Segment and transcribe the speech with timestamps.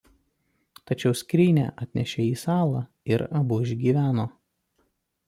[0.91, 2.81] Tačiau skrynią atnešė į salą
[3.13, 4.27] ir abu išgyveno.